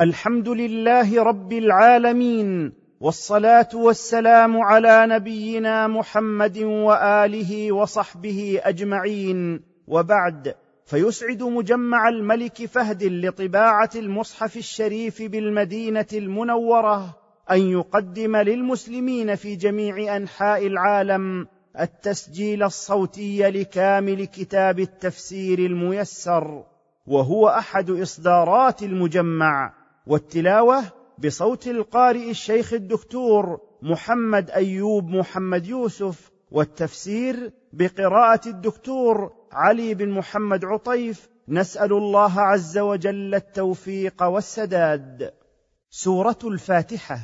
الحمد 0.00 0.48
لله 0.48 1.22
رب 1.22 1.52
العالمين 1.52 2.72
والصلاة 3.00 3.68
والسلام 3.74 4.60
على 4.60 5.06
نبينا 5.06 5.86
محمد 5.86 6.58
وآله 6.58 7.72
وصحبه 7.72 8.60
أجمعين. 8.64 9.60
وبعد 9.88 10.54
فيسعد 10.84 11.42
مجمع 11.42 12.08
الملك 12.08 12.66
فهد 12.66 13.04
لطباعة 13.04 13.90
المصحف 13.96 14.56
الشريف 14.56 15.22
بالمدينة 15.22 16.06
المنورة 16.12 17.16
أن 17.50 17.60
يقدم 17.60 18.36
للمسلمين 18.36 19.34
في 19.34 19.56
جميع 19.56 20.16
أنحاء 20.16 20.66
العالم 20.66 21.46
التسجيل 21.80 22.62
الصوتي 22.62 23.50
لكامل 23.50 24.24
كتاب 24.24 24.78
التفسير 24.78 25.58
الميسر 25.58 26.64
وهو 27.06 27.48
أحد 27.48 27.90
إصدارات 27.90 28.82
المجمع. 28.82 29.77
والتلاوة 30.08 30.84
بصوت 31.18 31.66
القارئ 31.66 32.30
الشيخ 32.30 32.72
الدكتور 32.72 33.60
محمد 33.82 34.50
أيوب 34.50 35.08
محمد 35.08 35.66
يوسف 35.66 36.30
والتفسير 36.50 37.52
بقراءة 37.72 38.48
الدكتور 38.48 39.32
علي 39.52 39.94
بن 39.94 40.10
محمد 40.10 40.64
عطيف. 40.64 41.28
نسأل 41.48 41.92
الله 41.92 42.40
عز 42.40 42.78
وجل 42.78 43.34
التوفيق 43.34 44.22
والسداد. 44.22 45.32
سورة 45.90 46.38
الفاتحة. 46.44 47.20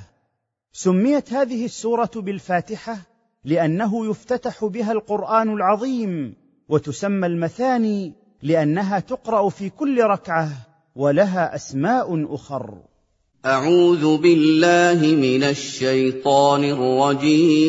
سميت 0.72 1.32
هذه 1.32 1.64
السورة 1.64 2.10
بالفاتحة 2.16 2.96
لأنه 3.44 4.06
يفتتح 4.10 4.64
بها 4.64 4.92
القرآن 4.92 5.52
العظيم 5.52 6.34
وتسمى 6.68 7.26
المثاني 7.26 8.12
لأنها 8.42 8.98
تقرأ 8.98 9.48
في 9.48 9.70
كل 9.70 10.04
ركعة. 10.04 10.73
ولها 10.96 11.54
أسماء 11.54 12.34
أخر. 12.34 12.74
أعوذ 13.46 14.16
بالله 14.16 15.16
من 15.16 15.44
الشيطان 15.44 16.64
الرجيم. 16.64 17.64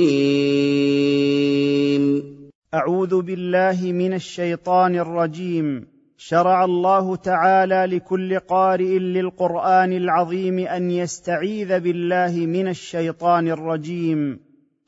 أعوذ 2.74 3.22
بالله 3.22 3.92
من 3.92 4.14
الشيطان 4.14 4.96
الرجيم. 4.96 5.88
شرع 6.18 6.66
الله 6.66 7.16
تعالى 7.16 7.86
لكل 7.86 8.40
قارئ 8.40 9.00
للقرآن 9.00 9.94
العظيم 9.94 10.60
أن 10.60 10.92
يستعيذ 10.92 11.80
بالله 11.80 12.46
من 12.46 12.68
الشيطان 12.68 13.48
الرجيم. 13.48 14.40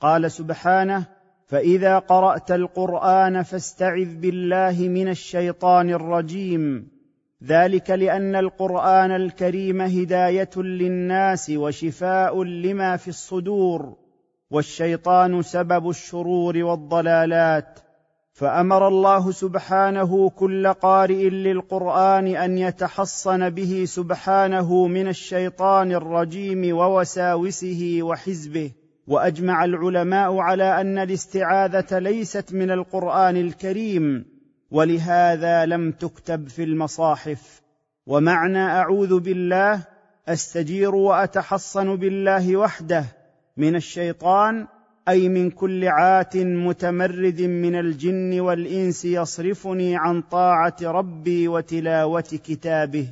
قال 0.02 0.32
سبحانه 0.32 1.06
فإذا 1.48 2.00
قرأت 2.00 2.52
القرآن 2.52 3.44
فاستعذ 3.44 4.16
بالله 4.16 4.88
من 4.88 5.08
الشيطان 5.08 5.90
الرجيم. 5.90 6.97
ذلك 7.44 7.90
لأن 7.90 8.36
القرآن 8.36 9.12
الكريم 9.12 9.82
هداية 9.82 10.50
للناس 10.58 11.50
وشفاء 11.50 12.44
لما 12.44 12.98
في 12.98 13.08
الصدور 13.08 13.96
والشيطان 14.52 15.42
سبب 15.42 15.90
الشرور 15.90 16.58
والضلالات. 16.58 17.80
فأمر 18.34 18.88
الله 18.88 19.32
سبحانه 19.32 20.30
كل 20.30 20.68
قارئ 20.68 21.30
للقرآن 21.30 22.28
أن 22.28 22.58
يتحصن 22.58 23.50
به 23.50 23.84
سبحانه 23.88 24.88
من 24.88 25.08
الشيطان 25.08 25.92
الرجيم 25.92 26.78
ووساوسه 26.78 28.00
وحزبه. 28.02 28.72
وأجمع 29.08 29.66
العلماء 29.66 30.38
على 30.38 30.82
أن 30.82 30.98
الاستعاذة 30.98 32.00
ليست 32.00 32.54
من 32.54 32.72
القرآن 32.72 33.38
الكريم. 33.38 34.37
ولهذا 34.72 35.66
لم 35.66 35.92
تكتب 35.92 36.48
في 36.48 36.64
المصاحف. 36.64 37.62
ومعنى 38.08 38.60
أعوذ 38.60 39.20
بالله 39.20 39.82
أستجير 40.28 40.96
وأتحصن 40.96 41.96
بالله 41.96 42.58
وحده 42.58 43.06
من 43.58 43.76
الشيطان 43.76 44.68
أي 45.10 45.30
من 45.30 45.50
كل 45.50 45.88
عات 45.88 46.38
متمرد 46.38 47.42
من 47.42 47.76
الجن 47.76 48.39
والإنس 48.39 49.05
يصرفني 49.05 49.95
عن 49.95 50.22
طاعة 50.22 50.76
ربي 50.82 51.48
وتلاوة 51.48 52.22
كتابه 52.22 53.08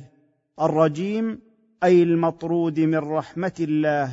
الرجيم 0.60 1.38
أي 1.84 2.02
المطرود 2.02 2.80
من 2.80 2.98
رحمة 2.98 3.52
الله. 3.60 4.10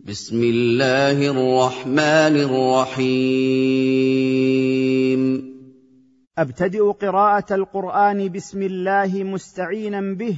بسم 0.00 0.42
الله 0.42 1.30
الرحمن 1.30 2.34
الرحيم. 2.48 4.01
أبتدئ 6.38 6.92
قراءة 6.92 7.54
القرآن 7.54 8.28
بسم 8.28 8.62
الله 8.62 9.24
مستعينا 9.24 10.00
به. 10.00 10.36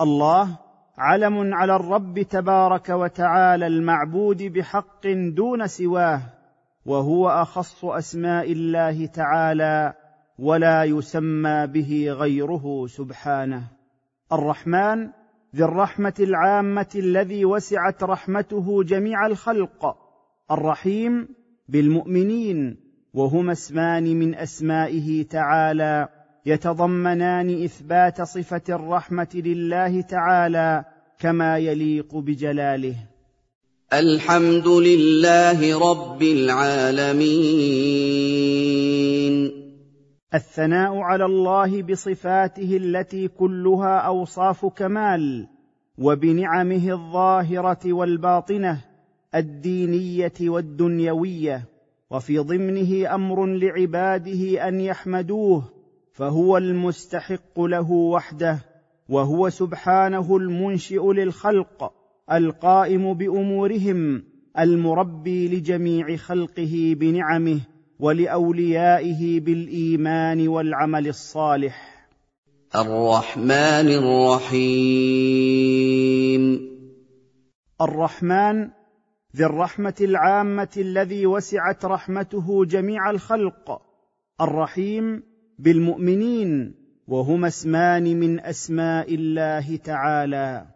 الله 0.00 0.58
علم 0.98 1.54
على 1.54 1.76
الرب 1.76 2.22
تبارك 2.22 2.88
وتعالى 2.88 3.66
المعبود 3.66 4.42
بحق 4.42 5.06
دون 5.36 5.66
سواه 5.66 6.20
وهو 6.86 7.28
أخص 7.28 7.84
أسماء 7.84 8.52
الله 8.52 9.06
تعالى 9.06 9.94
ولا 10.38 10.84
يسمى 10.84 11.66
به 11.66 12.06
غيره 12.18 12.86
سبحانه. 12.86 13.62
الرحمن 14.32 15.08
ذي 15.56 15.64
الرحمة 15.64 16.14
العامة 16.20 16.90
الذي 16.94 17.44
وسعت 17.44 18.04
رحمته 18.04 18.82
جميع 18.82 19.26
الخلق. 19.26 19.96
الرحيم 20.50 21.28
بالمؤمنين 21.68 22.87
وهما 23.14 23.52
اسمان 23.52 24.04
من 24.04 24.34
أسمائه 24.34 25.22
تعالى 25.22 26.08
يتضمنان 26.46 27.64
إثبات 27.64 28.22
صفة 28.22 28.62
الرحمة 28.68 29.28
لله 29.34 30.00
تعالى 30.00 30.84
كما 31.18 31.58
يليق 31.58 32.16
بجلاله. 32.16 32.94
الحمد 33.92 34.68
لله 34.68 35.90
رب 35.90 36.22
العالمين. 36.22 37.28
الثناء 40.34 40.96
على 40.96 41.24
الله 41.24 41.82
بصفاته 41.82 42.76
التي 42.76 43.28
كلها 43.28 43.98
أوصاف 43.98 44.66
كمال 44.66 45.46
وبنعمه 45.98 46.92
الظاهرة 46.92 47.92
والباطنة 47.92 48.80
الدينية 49.34 50.32
والدنيوية. 50.40 51.77
وفي 52.10 52.38
ضمنه 52.38 53.14
أمر 53.14 53.46
لعباده 53.46 54.68
أن 54.68 54.80
يحمدوه 54.80 55.62
فهو 56.12 56.56
المستحق 56.56 57.60
له 57.60 57.90
وحده 57.90 58.58
وهو 59.08 59.50
سبحانه 59.50 60.36
المنشئ 60.36 61.12
للخلق 61.12 61.92
القائم 62.32 63.14
بأمورهم 63.14 64.24
المربي 64.58 65.48
لجميع 65.48 66.16
خلقه 66.16 66.94
بنعمه 67.00 67.60
ولأوليائه 68.00 69.40
بالإيمان 69.40 70.48
والعمل 70.48 71.08
الصالح. 71.08 72.08
الرحمن 72.74 73.88
الرحيم. 74.00 75.18
الرحمن 77.80 78.77
ذي 79.36 79.44
الرحمة 79.44 79.94
العامة 80.00 80.68
الذي 80.76 81.26
وسعت 81.26 81.84
رحمته 81.84 82.64
جميع 82.64 83.10
الخلق 83.10 83.82
الرحيم 84.40 85.22
بالمؤمنين 85.58 86.74
وهما 87.08 87.48
اسمان 87.48 88.20
من 88.20 88.40
أسماء 88.40 89.14
الله 89.14 89.76
تعالى. 89.76 90.66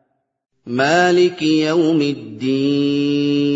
مالك 0.66 1.42
يوم 1.42 2.00
الدين. 2.00 3.52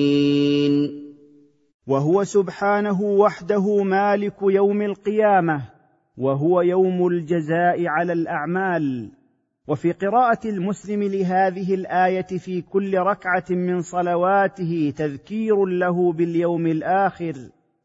وهو 1.86 2.24
سبحانه 2.24 3.02
وحده 3.02 3.82
مالك 3.82 4.36
يوم 4.42 4.82
القيامة 4.82 5.62
وهو 6.16 6.60
يوم 6.60 7.06
الجزاء 7.06 7.86
على 7.86 8.12
الأعمال. 8.12 9.10
وفي 9.68 9.92
قراءة 9.92 10.48
المسلم 10.48 11.02
لهذه 11.02 11.74
الآية 11.74 12.38
في 12.38 12.62
كل 12.62 12.98
ركعة 12.98 13.44
من 13.50 13.82
صلواته 13.82 14.92
تذكير 14.96 15.64
له 15.64 16.12
باليوم 16.12 16.66
الآخر 16.66 17.34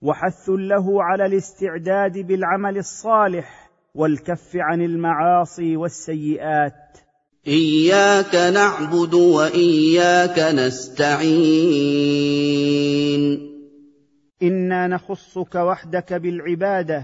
وحث 0.01 0.50
له 0.50 1.04
على 1.04 1.25
الاستعداد 1.25 2.18
بالعمل 2.18 2.78
الصالح 2.78 3.72
والكف 3.95 4.51
عن 4.56 4.81
المعاصي 4.81 5.78
والسيئات. 5.78 6.98
إياك 7.48 8.36
نعبد 8.36 9.13
وإياك 9.13 10.39
نستعين. 10.39 11.42
إنا 14.44 14.88
نخصك 14.88 15.56
وحدك 15.56 16.13
بالعبادة 16.13 17.04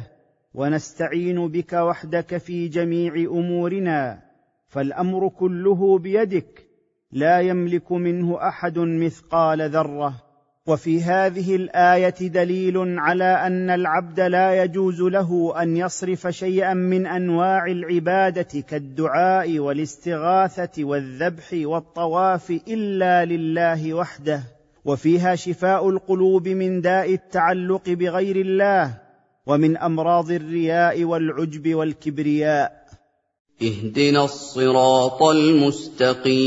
ونستعين 0.54 1.48
بك 1.48 1.74
وحدك 1.74 2.38
في 2.38 2.68
جميع 2.68 3.16
أمورنا 3.16 4.27
فالأمر 4.68 5.30
كله 5.30 6.00
بيدك. 6.00 6.68
لا 7.12 7.40
يملك 7.40 7.92
منه 7.92 8.48
أحد 8.48 8.80
مثقال 8.80 9.70
ذرة. 9.70 10.28
وفي 10.68 11.02
هذه 11.02 11.56
الآية 11.56 12.28
دليل 12.28 13.00
على 13.00 13.24
أن 13.24 13.70
العبد 13.70 14.20
لا 14.20 14.64
يجوز 14.64 15.02
له 15.02 15.54
أن 15.62 15.78
يصرف 15.78 16.28
شيئا 16.28 16.74
من 16.74 17.06
أنواع 17.06 17.66
العبادة 17.66 18.62
كالدعاء 18.62 19.60
والاستغاثة 19.60 20.84
والذبح 20.84 21.54
والطواف 21.54 22.50
إلا 22.68 23.26
لله 23.26 23.94
وحده. 23.94 24.44
وفيها 24.86 25.36
شفاء 25.36 25.90
القلوب 25.90 26.48
من 26.48 26.82
داء 26.82 27.14
التعلق 27.14 27.90
بغير 27.90 28.36
الله. 28.36 28.98
ومن 29.46 29.78
أمراض 29.78 30.32
الرياء 30.32 31.04
والعجب 31.04 31.76
والكبرياء. 31.76 32.87
اهدنا 33.62 34.24
الصراط 34.24 35.24
المستقيم. 35.24 36.38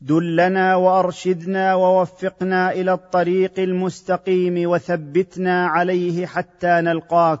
دلنا 0.00 0.76
وأرشدنا 0.76 1.74
ووفقنا 1.74 2.72
إلى 2.72 2.92
الطريق 2.92 3.52
المستقيم 3.58 4.70
وثبتنا 4.70 5.66
عليه 5.66 6.26
حتى 6.26 6.80
نلقاك. 6.80 7.40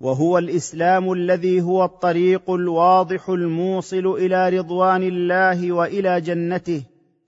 وهو 0.00 0.38
الإسلام 0.38 1.12
الذي 1.12 1.60
هو 1.60 1.84
الطريق 1.84 2.50
الواضح 2.50 3.28
الموصل 3.28 4.06
إلى 4.06 4.48
رضوان 4.58 5.02
الله 5.02 5.72
وإلى 5.72 6.20
جنته 6.20 6.82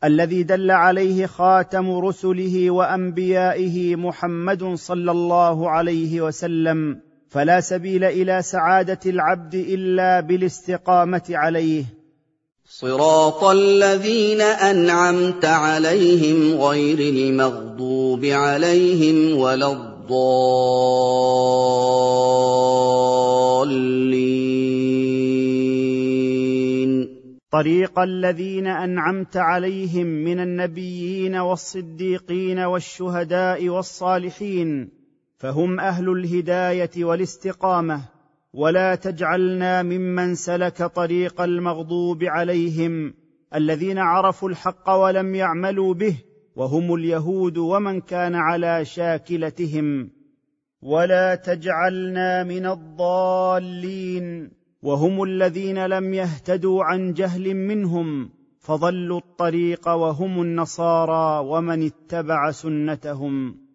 الذي 0.04 0.42
دل 0.42 0.70
عليه 0.70 1.26
خاتم 1.26 1.98
رسله 1.98 2.70
وأنبيائه 2.70 3.96
محمد 3.96 4.74
صلى 4.74 5.10
الله 5.10 5.70
عليه 5.70 6.20
وسلم. 6.20 7.05
فلا 7.28 7.60
سبيل 7.60 8.04
إلى 8.04 8.42
سعادة 8.42 9.00
العبد 9.06 9.54
إلا 9.54 10.20
بالاستقامة 10.20 11.22
عليه. 11.30 11.84
صراط 12.68 13.44
الذين 13.44 14.40
أنعمت 14.40 15.44
عليهم 15.44 16.60
غير 16.60 16.98
المغضوب 16.98 18.24
عليهم 18.24 19.38
ولا 19.38 19.72
الضالين. 19.72 20.06
طريق 27.52 27.98
الذين 27.98 28.66
أنعمت 28.66 29.36
عليهم 29.36 30.06
من 30.06 30.40
النبيين 30.40 31.36
والصديقين 31.36 32.58
والشهداء 32.58 33.68
والصالحين. 33.68 34.95
فهم 35.36 35.80
أهل 35.80 36.08
الهداية 36.08 37.04
والاستقامة 37.04 38.02
ولا 38.52 38.94
تجعلنا 38.94 39.82
ممن 39.82 40.34
سلك 40.34 40.82
طريق 40.82 41.40
المغضوب 41.40 42.24
عليهم 42.24 43.14
الذين 43.54 43.98
عرفوا 43.98 44.48
الحق 44.48 44.90
ولم 44.90 45.34
يعملوا 45.34 45.94
به 45.94 46.16
وهم 46.56 46.94
اليهود 46.94 47.58
ومن 47.58 48.00
كان 48.00 48.34
على 48.34 48.84
شاكلتهم. 48.84 50.10
ولا 50.82 51.34
تجعلنا 51.34 52.44
من 52.44 52.66
الضالين 52.66 54.50
وهم 54.82 55.22
الذين 55.22 55.86
لم 55.86 56.14
يهتدوا 56.14 56.84
عن 56.84 57.12
جهل 57.12 57.54
منهم 57.54 58.30
فضلوا 58.60 59.18
الطريق 59.18 59.88
وهم 59.88 60.42
النصارى 60.42 61.46
ومن 61.48 61.86
اتبع 61.86 62.50
سنتهم. 62.50 63.65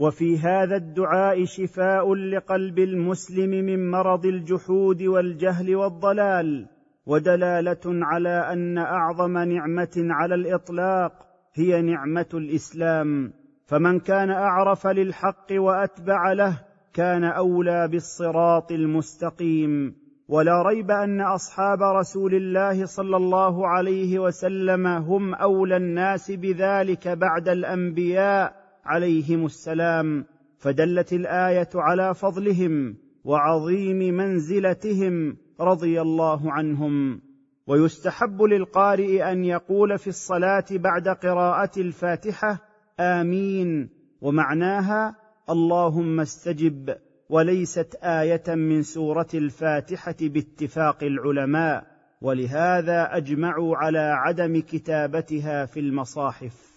وفي 0.00 0.38
هذا 0.38 0.76
الدعاء 0.76 1.44
شفاء 1.44 2.14
لقلب 2.14 2.78
المسلم 2.78 3.50
من 3.50 3.90
مرض 3.90 4.26
الجحود 4.26 5.02
والجهل 5.02 5.76
والضلال 5.76 6.66
ودلالة 7.06 7.80
على 7.86 8.52
أن 8.52 8.78
أعظم 8.78 9.38
نعمة 9.38 9.90
على 9.96 10.34
الإطلاق 10.34 11.12
هي 11.54 11.82
نعمة 11.82 12.26
الإسلام. 12.34 13.32
فمن 13.66 14.00
كان 14.00 14.30
أعرف 14.30 14.86
للحق 14.86 15.46
وأتبع 15.52 16.32
له 16.32 16.58
كان 16.94 17.24
أولى 17.24 17.88
بالصراط 17.88 18.72
المستقيم. 18.72 19.94
ولا 20.28 20.62
ريب 20.62 20.90
أن 20.90 21.20
أصحاب 21.20 21.82
رسول 21.82 22.34
الله 22.34 22.84
صلى 22.84 23.16
الله 23.16 23.68
عليه 23.68 24.18
وسلم 24.18 24.86
هم 24.86 25.34
أولى 25.34 25.76
الناس 25.76 26.30
بذلك 26.30 27.08
بعد 27.08 27.48
الأنبياء 27.48 28.59
عليهم 28.90 29.46
السلام 29.46 30.24
فدلت 30.58 31.12
الآية 31.12 31.68
على 31.74 32.14
فضلهم 32.14 32.96
وعظيم 33.24 33.98
منزلتهم 33.98 35.36
رضي 35.60 36.00
الله 36.00 36.52
عنهم. 36.52 37.20
ويستحب 37.66 38.42
للقارئ 38.42 39.32
أن 39.32 39.44
يقول 39.44 39.98
في 39.98 40.06
الصلاة 40.06 40.64
بعد 40.70 41.08
قراءة 41.08 41.80
الفاتحة 41.80 42.58
آمين. 43.00 43.90
ومعناها 44.20 45.16
اللهم 45.50 46.20
استجب. 46.20 46.94
وليست 47.28 47.94
آية 48.02 48.54
من 48.54 48.82
سورة 48.82 49.28
الفاتحة 49.34 50.16
باتفاق 50.20 51.04
العلماء. 51.04 51.86
ولهذا 52.20 53.16
أجمعوا 53.16 53.76
على 53.76 53.98
عدم 53.98 54.60
كتابتها 54.60 55.66
في 55.66 55.80
المصاحف. 55.80 56.69